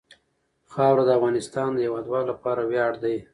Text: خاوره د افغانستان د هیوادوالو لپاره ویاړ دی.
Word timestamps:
خاوره 0.71 1.03
د 1.05 1.09
افغانستان 1.17 1.69
د 1.73 1.79
هیوادوالو 1.85 2.29
لپاره 2.31 2.61
ویاړ 2.69 2.93
دی. 3.03 3.15